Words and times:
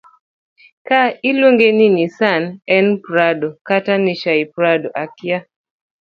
ka 0.87 1.01
iluonge 1.29 1.67
ni 1.77 1.87
nisaa 1.95 2.41
en 2.75 2.87
prado 3.05 3.47
kata 3.67 3.93
nishaiprado 4.05 4.87
akia 5.03 5.37